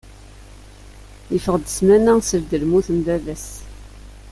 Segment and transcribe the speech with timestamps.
[1.33, 3.47] Yeffeɣ-d ssmana seld lmut n baba-s.